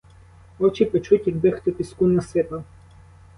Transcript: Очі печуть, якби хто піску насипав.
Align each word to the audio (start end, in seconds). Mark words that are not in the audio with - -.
Очі 0.59 0.85
печуть, 0.85 1.27
якби 1.27 1.51
хто 1.51 1.71
піску 1.71 2.07
насипав. 2.07 2.63